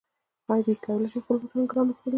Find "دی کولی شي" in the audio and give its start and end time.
0.65-1.19